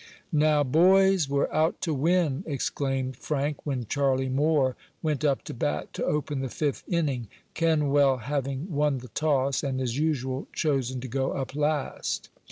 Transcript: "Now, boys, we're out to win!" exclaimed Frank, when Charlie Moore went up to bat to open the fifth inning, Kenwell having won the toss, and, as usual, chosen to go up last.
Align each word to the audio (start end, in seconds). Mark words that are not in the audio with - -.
"Now, 0.33 0.63
boys, 0.63 1.29
we're 1.29 1.47
out 1.51 1.79
to 1.81 1.93
win!" 1.93 2.43
exclaimed 2.47 3.17
Frank, 3.17 3.63
when 3.67 3.85
Charlie 3.85 4.29
Moore 4.29 4.75
went 5.03 5.23
up 5.23 5.43
to 5.43 5.53
bat 5.53 5.93
to 5.93 6.03
open 6.03 6.39
the 6.39 6.49
fifth 6.49 6.83
inning, 6.87 7.27
Kenwell 7.53 8.17
having 8.17 8.71
won 8.71 8.97
the 8.97 9.09
toss, 9.09 9.61
and, 9.61 9.79
as 9.79 9.99
usual, 9.99 10.47
chosen 10.53 11.01
to 11.01 11.07
go 11.07 11.33
up 11.33 11.53
last. 11.53 12.29